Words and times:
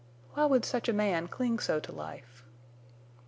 Why 0.33 0.45
would 0.45 0.65
such 0.65 0.89
a 0.89 0.93
man 0.93 1.27
cling 1.27 1.59
so 1.59 1.79
to 1.79 1.91
life? 1.91 2.43